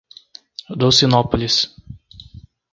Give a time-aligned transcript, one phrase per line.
[0.79, 1.75] Dolcinópolis